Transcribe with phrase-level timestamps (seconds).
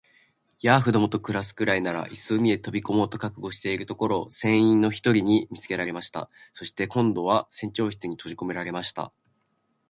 [0.61, 6.27] ヤーフどもと暮すくらいなら、いっそ海へ飛び込もうと覚悟しているところを、船員の一人に見つけられました。
[6.55, 9.13] そして、今度は船長室にとじこめられました。